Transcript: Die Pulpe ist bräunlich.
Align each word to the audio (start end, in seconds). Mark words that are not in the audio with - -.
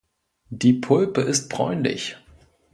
Die 0.49 0.73
Pulpe 0.73 1.21
ist 1.21 1.47
bräunlich. 1.49 2.17